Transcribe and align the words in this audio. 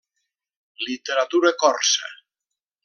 Literatura 0.87 1.53
corsa. 1.55 2.07